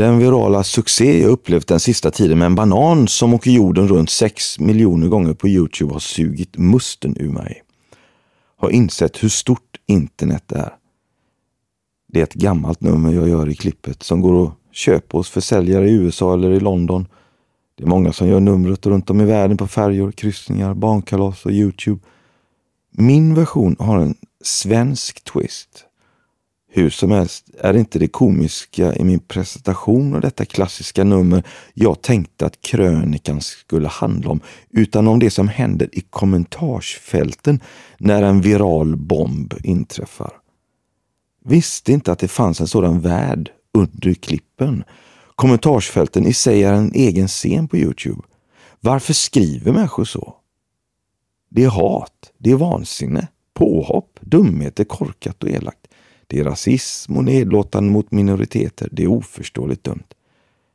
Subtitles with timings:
[0.00, 4.10] Den virala succé jag upplevt den sista tiden med en banan som åker jorden runt
[4.10, 7.62] 6 miljoner gånger på Youtube har sugit musten ur mig.
[8.56, 10.72] Har insett hur stort internet är.
[12.12, 15.88] Det är ett gammalt nummer jag gör i klippet som går att köpa hos försäljare
[15.88, 17.06] i USA eller i London.
[17.74, 21.52] Det är många som gör numret runt om i världen på färjor, kryssningar, barnkalas och
[21.52, 22.00] Youtube.
[22.90, 25.86] Min version har en svensk twist.
[26.72, 31.42] Hur som helst är det inte det komiska i min presentation av detta klassiska nummer
[31.74, 34.40] jag tänkte att krönikan skulle handla om,
[34.70, 37.60] utan om det som händer i kommentarsfälten
[37.98, 40.32] när en viral bomb inträffar.
[41.44, 44.84] Visste inte att det fanns en sådan värld under klippen.
[45.34, 48.22] Kommentarsfälten i sig är en egen scen på Youtube.
[48.80, 50.34] Varför skriver människor så?
[51.48, 55.86] Det är hat, det är vansinne, påhopp, dumheter, korkat och elakt.
[56.30, 58.88] Det är rasism och nedlåtande mot minoriteter.
[58.92, 60.04] Det är oförståeligt dumt.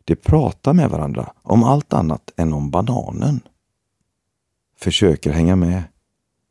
[0.04, 3.40] De pratar med varandra om allt annat än om bananen.
[4.78, 5.84] Försöker hänga med.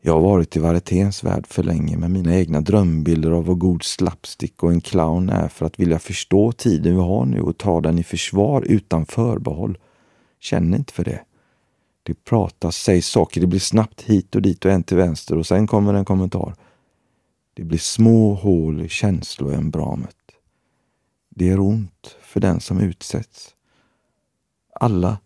[0.03, 3.83] Jag har varit i varieténs värld för länge med mina egna drömbilder av vad god
[3.83, 7.81] slapstick och en clown är för att vilja förstå tiden vi har nu och ta
[7.81, 9.79] den i försvar utan förbehåll.
[10.41, 11.21] Känner inte för det.
[12.03, 15.47] Det pratas, sägs saker, det blir snabbt hit och dit och en till vänster och
[15.47, 16.55] sen kommer en kommentar.
[17.55, 20.17] Det blir små hål i känsloembramet.
[21.29, 23.55] Det är ont för den som utsätts.
[24.81, 25.19] Alla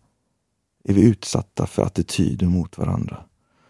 [0.83, 3.23] är vi utsatta för attityder mot varandra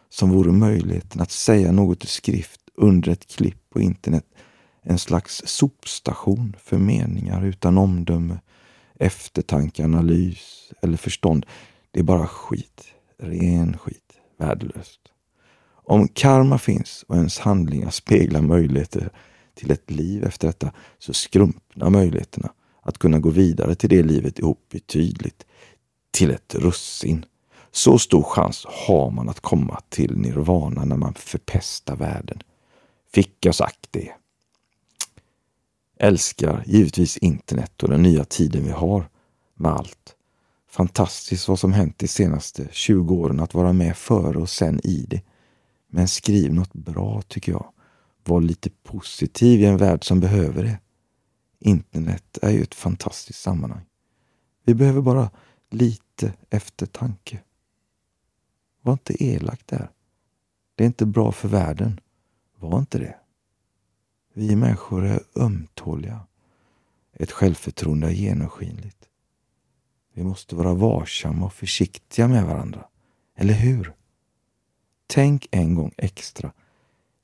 [0.10, 4.26] som vore möjligheten att säga något i skrift under ett klipp på internet
[4.82, 8.40] en slags sopstation för meningar utan omdöme,
[8.96, 11.46] eftertanke, analys eller förstånd.
[11.92, 15.00] Det är bara skit, ren skit, värdelöst.
[15.90, 19.10] Om karma finns och ens handlingar speglar möjligheter
[19.56, 22.52] till ett liv efter detta så skrumpnar möjligheterna
[22.82, 25.46] att kunna gå vidare till det livet ihop betydligt.
[26.12, 27.26] Till ett russin.
[27.72, 32.40] Så stor chans har man att komma till nirvana när man förpestar världen.
[33.14, 34.12] Fick jag sagt det.
[36.00, 39.10] Älskar givetvis internet och den nya tiden vi har
[39.56, 40.16] med allt.
[40.72, 45.06] Fantastiskt vad som hänt de senaste 20 åren att vara med före och sen i
[45.10, 45.22] det.
[45.90, 47.72] Men skriv något bra tycker jag.
[48.24, 50.80] Var lite positiv i en värld som behöver det.
[51.60, 53.86] Internet är ju ett fantastiskt sammanhang.
[54.64, 55.32] Vi behöver bara
[55.70, 57.40] lite eftertanke.
[58.82, 59.92] Var inte elak där.
[60.76, 62.00] Det är inte bra för världen.
[62.56, 63.16] Var inte det.
[64.34, 66.20] Vi människor är ömtåliga.
[67.14, 69.06] Ett självförtroende är genomskinligt.
[70.14, 72.86] Vi måste vara varsamma och försiktiga med varandra.
[73.36, 73.94] Eller hur?
[75.12, 76.54] Tänk en gång extra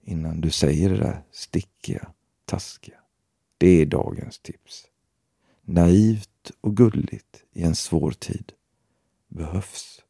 [0.03, 2.07] innan du säger det där stickiga,
[2.45, 2.97] taskiga.
[3.57, 4.85] Det är dagens tips.
[5.61, 8.51] Naivt och gulligt i en svår tid
[9.27, 10.01] behövs.